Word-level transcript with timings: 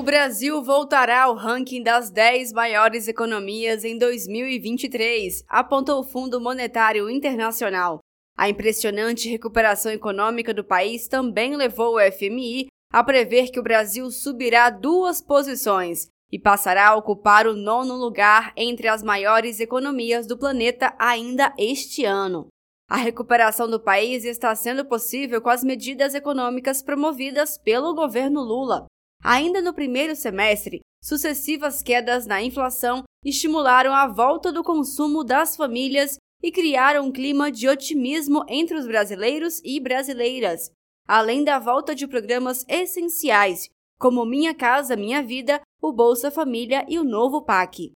O 0.00 0.02
Brasil 0.02 0.62
voltará 0.62 1.24
ao 1.24 1.34
ranking 1.34 1.82
das 1.82 2.08
10 2.08 2.54
maiores 2.54 3.06
economias 3.06 3.84
em 3.84 3.98
2023, 3.98 5.44
apontou 5.46 6.00
o 6.00 6.02
Fundo 6.02 6.40
Monetário 6.40 7.10
Internacional. 7.10 7.98
A 8.34 8.48
impressionante 8.48 9.28
recuperação 9.28 9.92
econômica 9.92 10.54
do 10.54 10.64
país 10.64 11.06
também 11.06 11.54
levou 11.54 11.96
o 11.96 12.12
FMI 12.12 12.68
a 12.90 13.04
prever 13.04 13.50
que 13.50 13.60
o 13.60 13.62
Brasil 13.62 14.10
subirá 14.10 14.70
duas 14.70 15.20
posições 15.20 16.08
e 16.32 16.38
passará 16.38 16.88
a 16.88 16.96
ocupar 16.96 17.46
o 17.46 17.54
nono 17.54 17.94
lugar 17.94 18.54
entre 18.56 18.88
as 18.88 19.02
maiores 19.02 19.60
economias 19.60 20.26
do 20.26 20.38
planeta 20.38 20.94
ainda 20.98 21.52
este 21.58 22.06
ano. 22.06 22.46
A 22.88 22.96
recuperação 22.96 23.68
do 23.68 23.78
país 23.78 24.24
está 24.24 24.54
sendo 24.54 24.82
possível 24.82 25.42
com 25.42 25.50
as 25.50 25.62
medidas 25.62 26.14
econômicas 26.14 26.82
promovidas 26.82 27.58
pelo 27.58 27.94
governo 27.94 28.40
Lula. 28.40 28.86
Ainda 29.22 29.60
no 29.60 29.74
primeiro 29.74 30.16
semestre, 30.16 30.80
sucessivas 31.02 31.82
quedas 31.82 32.26
na 32.26 32.42
inflação 32.42 33.04
estimularam 33.24 33.94
a 33.94 34.06
volta 34.06 34.50
do 34.50 34.64
consumo 34.64 35.22
das 35.22 35.56
famílias 35.56 36.16
e 36.42 36.50
criaram 36.50 37.06
um 37.06 37.12
clima 37.12 37.52
de 37.52 37.68
otimismo 37.68 38.44
entre 38.48 38.76
os 38.76 38.86
brasileiros 38.86 39.60
e 39.62 39.78
brasileiras, 39.78 40.70
além 41.06 41.44
da 41.44 41.58
volta 41.58 41.94
de 41.94 42.06
programas 42.06 42.64
essenciais, 42.66 43.68
como 43.98 44.24
Minha 44.24 44.54
Casa 44.54 44.96
Minha 44.96 45.22
Vida, 45.22 45.60
o 45.82 45.92
Bolsa 45.92 46.30
Família 46.30 46.86
e 46.88 46.98
o 46.98 47.04
novo 47.04 47.42
PAC. 47.42 47.92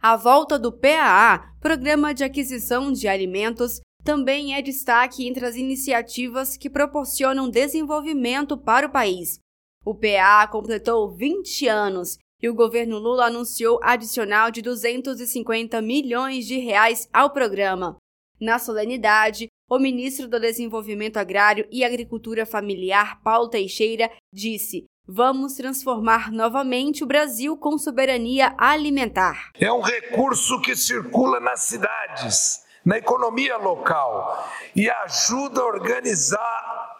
A 0.00 0.16
volta 0.16 0.58
do 0.58 0.70
PAA, 0.70 1.54
Programa 1.60 2.12
de 2.12 2.24
Aquisição 2.24 2.92
de 2.92 3.08
Alimentos, 3.08 3.80
também 4.04 4.54
é 4.54 4.62
destaque 4.62 5.26
entre 5.26 5.44
as 5.44 5.56
iniciativas 5.56 6.56
que 6.56 6.70
proporcionam 6.70 7.48
desenvolvimento 7.48 8.56
para 8.56 8.86
o 8.86 8.92
país, 8.92 9.38
o 9.84 9.94
PA 9.94 10.46
completou 10.48 11.14
20 11.16 11.66
anos 11.66 12.18
e 12.42 12.48
o 12.48 12.54
governo 12.54 12.98
Lula 12.98 13.26
anunciou 13.26 13.80
adicional 13.82 14.50
de 14.50 14.60
250 14.60 15.80
milhões 15.80 16.46
de 16.46 16.58
reais 16.58 17.08
ao 17.12 17.30
programa. 17.30 17.96
Na 18.40 18.58
solenidade, 18.58 19.48
o 19.68 19.78
ministro 19.78 20.28
do 20.28 20.38
Desenvolvimento 20.38 21.16
Agrário 21.16 21.66
e 21.70 21.84
Agricultura 21.84 22.46
Familiar, 22.46 23.20
Paulo 23.22 23.48
Teixeira, 23.48 24.10
disse: 24.32 24.84
Vamos 25.06 25.54
transformar 25.54 26.30
novamente 26.30 27.02
o 27.02 27.06
Brasil 27.06 27.56
com 27.56 27.78
soberania 27.78 28.54
alimentar. 28.58 29.50
É 29.58 29.72
um 29.72 29.80
recurso 29.80 30.60
que 30.60 30.76
circula 30.76 31.40
nas 31.40 31.62
cidades, 31.62 32.62
na 32.84 32.98
economia 32.98 33.56
local 33.56 34.48
e 34.76 34.88
ajuda 34.88 35.62
a 35.62 35.66
organizar 35.66 36.96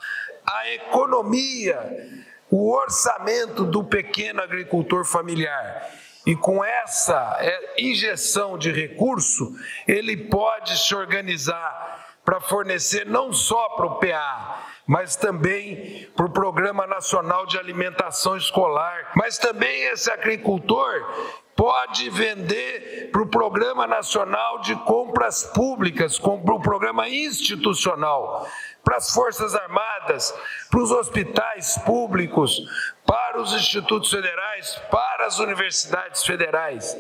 a 0.47 0.73
economia 0.73 2.27
o 2.51 2.73
orçamento 2.73 3.65
do 3.65 3.85
pequeno 3.85 4.43
agricultor 4.43 5.05
familiar. 5.05 5.91
E 6.27 6.37
com 6.37 6.63
essa 6.65 7.39
é, 7.41 7.83
injeção 7.83 8.59
de 8.59 8.71
recurso, 8.71 9.55
ele 9.87 10.17
pode 10.17 10.79
se 10.79 10.95
organizar 10.95 12.19
para 12.25 12.41
fornecer 12.41 13.07
não 13.07 13.33
só 13.33 13.71
para 13.71 13.87
o 13.87 13.95
PA, 13.99 14.67
mas 14.87 15.17
também 15.17 16.07
para 16.15 16.27
o 16.27 16.31
Programa 16.31 16.87
Nacional 16.87 17.47
de 17.47 17.59
Alimentação 17.59 18.37
Escolar. 18.37 19.13
Mas 19.17 19.39
também 19.39 19.85
esse 19.85 20.11
agricultor 20.11 20.93
pode 21.57 22.11
vender 22.11 23.11
para 23.11 23.23
o 23.23 23.27
Programa 23.27 23.87
Nacional 23.87 24.61
de 24.61 24.77
Compras 24.77 25.45
Públicas, 25.45 26.19
para 26.19 26.55
o 26.55 26.61
Programa 26.61 27.09
Institucional 27.09 28.47
para 28.85 28.97
as 28.97 29.11
Forças 29.13 29.55
Armadas, 29.55 30.35
para 30.71 30.81
os 30.81 30.91
hospitais 30.91 31.79
públicos, 31.79 32.59
para 33.07 33.41
os 33.41 33.53
institutos 33.53 34.11
federais, 34.11 34.81
para 34.91 35.27
as 35.27 35.39
universidades 35.39 36.25
federais. 36.25 36.97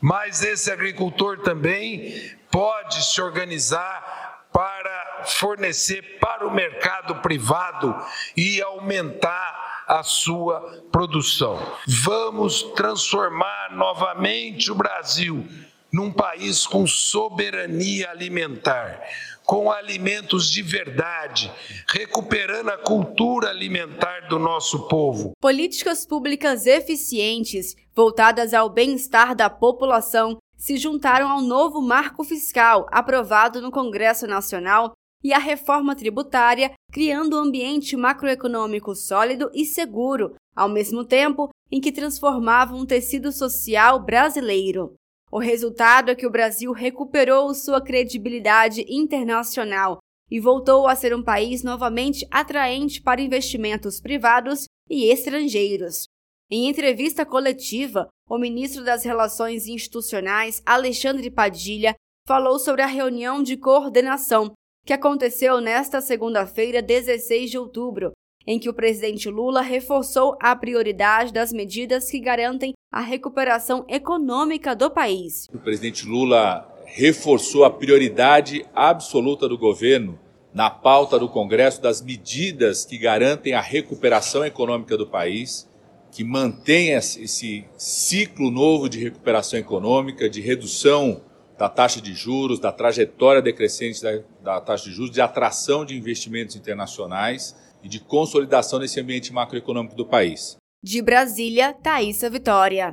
Mas 0.00 0.42
esse 0.42 0.70
agricultor 0.70 1.38
também 1.38 2.36
pode 2.50 3.04
se 3.04 3.20
organizar 3.20 4.46
para 4.52 5.22
fornecer 5.24 6.18
para 6.18 6.46
o 6.46 6.50
mercado 6.50 7.16
privado 7.16 7.94
e 8.36 8.60
aumentar 8.62 9.84
a 9.86 10.02
sua 10.02 10.84
produção. 10.92 11.58
Vamos 11.86 12.62
transformar 12.74 13.72
novamente 13.72 14.70
o 14.70 14.74
Brasil 14.74 15.46
num 15.92 16.12
país 16.12 16.66
com 16.66 16.86
soberania 16.86 18.10
alimentar, 18.10 19.02
com 19.44 19.70
alimentos 19.70 20.50
de 20.50 20.62
verdade, 20.62 21.50
recuperando 21.88 22.68
a 22.68 22.78
cultura 22.78 23.48
alimentar 23.48 24.28
do 24.28 24.38
nosso 24.38 24.86
povo. 24.88 25.32
Políticas 25.40 26.04
públicas 26.04 26.66
eficientes, 26.66 27.74
voltadas 27.94 28.52
ao 28.52 28.68
bem-estar 28.68 29.34
da 29.34 29.48
população, 29.48 30.38
se 30.56 30.76
juntaram 30.76 31.28
ao 31.28 31.40
novo 31.40 31.80
marco 31.80 32.24
fiscal 32.24 32.86
aprovado 32.90 33.62
no 33.62 33.70
Congresso 33.70 34.26
Nacional 34.26 34.92
e 35.22 35.32
à 35.32 35.38
reforma 35.38 35.96
tributária, 35.96 36.72
criando 36.92 37.36
um 37.36 37.40
ambiente 37.40 37.96
macroeconômico 37.96 38.94
sólido 38.94 39.50
e 39.54 39.64
seguro, 39.64 40.34
ao 40.54 40.68
mesmo 40.68 41.04
tempo 41.04 41.48
em 41.70 41.80
que 41.80 41.92
transformavam 41.92 42.80
um 42.80 42.86
tecido 42.86 43.32
social 43.32 44.00
brasileiro. 44.00 44.94
O 45.30 45.38
resultado 45.38 46.10
é 46.10 46.14
que 46.14 46.26
o 46.26 46.30
Brasil 46.30 46.72
recuperou 46.72 47.52
sua 47.54 47.80
credibilidade 47.80 48.84
internacional 48.88 49.98
e 50.30 50.40
voltou 50.40 50.86
a 50.86 50.96
ser 50.96 51.14
um 51.14 51.22
país 51.22 51.62
novamente 51.62 52.26
atraente 52.30 53.02
para 53.02 53.20
investimentos 53.20 54.00
privados 54.00 54.64
e 54.88 55.10
estrangeiros. 55.10 56.06
Em 56.50 56.68
entrevista 56.68 57.26
coletiva, 57.26 58.08
o 58.28 58.38
ministro 58.38 58.82
das 58.82 59.04
Relações 59.04 59.66
Institucionais, 59.66 60.62
Alexandre 60.64 61.30
Padilha, 61.30 61.94
falou 62.26 62.58
sobre 62.58 62.82
a 62.82 62.86
reunião 62.86 63.42
de 63.42 63.56
coordenação 63.56 64.52
que 64.84 64.92
aconteceu 64.94 65.60
nesta 65.60 66.00
segunda-feira, 66.00 66.80
16 66.80 67.50
de 67.50 67.58
outubro, 67.58 68.12
em 68.48 68.58
que 68.58 68.70
o 68.70 68.72
presidente 68.72 69.28
Lula 69.28 69.60
reforçou 69.60 70.34
a 70.40 70.56
prioridade 70.56 71.34
das 71.34 71.52
medidas 71.52 72.10
que 72.10 72.18
garantem 72.18 72.72
a 72.90 73.02
recuperação 73.02 73.84
econômica 73.86 74.74
do 74.74 74.90
país. 74.90 75.46
O 75.52 75.58
presidente 75.58 76.06
Lula 76.06 76.66
reforçou 76.86 77.66
a 77.66 77.70
prioridade 77.70 78.64
absoluta 78.74 79.46
do 79.46 79.58
governo 79.58 80.18
na 80.54 80.70
pauta 80.70 81.18
do 81.18 81.28
Congresso 81.28 81.82
das 81.82 82.00
medidas 82.00 82.86
que 82.86 82.96
garantem 82.96 83.52
a 83.52 83.60
recuperação 83.60 84.42
econômica 84.42 84.96
do 84.96 85.06
país, 85.06 85.68
que 86.10 86.24
mantém 86.24 86.92
esse 86.92 87.66
ciclo 87.76 88.50
novo 88.50 88.88
de 88.88 88.98
recuperação 88.98 89.58
econômica, 89.58 90.26
de 90.26 90.40
redução 90.40 91.20
da 91.58 91.68
taxa 91.68 92.00
de 92.00 92.14
juros, 92.14 92.58
da 92.58 92.72
trajetória 92.72 93.42
decrescente 93.42 94.02
da, 94.02 94.22
da 94.42 94.60
taxa 94.62 94.84
de 94.84 94.92
juros, 94.92 95.10
de 95.10 95.20
atração 95.20 95.84
de 95.84 95.94
investimentos 95.94 96.56
internacionais 96.56 97.67
e 97.82 97.88
de 97.88 98.00
consolidação 98.00 98.78
desse 98.78 99.00
ambiente 99.00 99.32
macroeconômico 99.32 99.96
do 99.96 100.06
país. 100.06 100.56
De 100.82 101.02
Brasília, 101.02 101.72
Thaisa 101.72 102.30
Vitória. 102.30 102.86